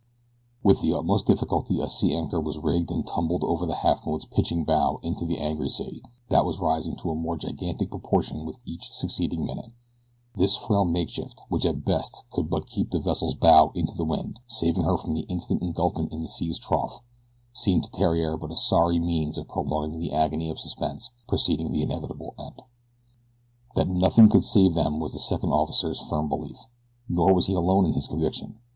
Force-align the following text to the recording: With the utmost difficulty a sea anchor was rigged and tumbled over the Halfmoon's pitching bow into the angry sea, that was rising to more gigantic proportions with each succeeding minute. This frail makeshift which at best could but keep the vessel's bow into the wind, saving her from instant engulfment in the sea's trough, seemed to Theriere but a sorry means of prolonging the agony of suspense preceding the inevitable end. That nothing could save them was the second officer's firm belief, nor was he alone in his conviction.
With 0.63 0.81
the 0.81 0.95
utmost 0.97 1.27
difficulty 1.27 1.79
a 1.79 1.87
sea 1.87 2.15
anchor 2.15 2.41
was 2.41 2.57
rigged 2.57 2.89
and 2.89 3.05
tumbled 3.05 3.43
over 3.43 3.67
the 3.67 3.75
Halfmoon's 3.85 4.25
pitching 4.25 4.65
bow 4.65 4.99
into 5.03 5.25
the 5.27 5.37
angry 5.37 5.69
sea, 5.69 6.01
that 6.29 6.43
was 6.43 6.57
rising 6.57 6.95
to 6.95 7.13
more 7.13 7.37
gigantic 7.37 7.91
proportions 7.91 8.43
with 8.43 8.59
each 8.65 8.89
succeeding 8.93 9.45
minute. 9.45 9.73
This 10.35 10.55
frail 10.57 10.85
makeshift 10.85 11.43
which 11.49 11.67
at 11.67 11.85
best 11.85 12.23
could 12.31 12.49
but 12.49 12.65
keep 12.65 12.89
the 12.89 12.97
vessel's 12.99 13.35
bow 13.35 13.71
into 13.75 13.93
the 13.95 14.03
wind, 14.03 14.39
saving 14.47 14.85
her 14.85 14.97
from 14.97 15.15
instant 15.29 15.61
engulfment 15.61 16.11
in 16.11 16.21
the 16.23 16.27
sea's 16.27 16.57
trough, 16.57 17.01
seemed 17.53 17.83
to 17.83 17.91
Theriere 17.91 18.37
but 18.37 18.51
a 18.51 18.55
sorry 18.55 18.97
means 18.97 19.37
of 19.37 19.47
prolonging 19.47 19.99
the 19.99 20.13
agony 20.13 20.49
of 20.49 20.57
suspense 20.57 21.11
preceding 21.27 21.71
the 21.71 21.83
inevitable 21.83 22.33
end. 22.39 22.63
That 23.75 23.87
nothing 23.87 24.29
could 24.29 24.43
save 24.45 24.73
them 24.73 24.99
was 24.99 25.13
the 25.13 25.19
second 25.19 25.51
officer's 25.51 25.99
firm 26.09 26.27
belief, 26.27 26.57
nor 27.07 27.35
was 27.35 27.45
he 27.45 27.53
alone 27.53 27.85
in 27.85 27.93
his 27.93 28.07
conviction. 28.07 28.57